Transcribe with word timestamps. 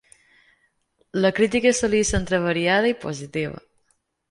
La 1.25 1.31
crítica 1.41 1.75
solia 1.81 2.07
ser 2.11 2.17
entre 2.23 2.41
variada 2.49 2.93
i 2.95 2.99
positiva. 3.07 3.65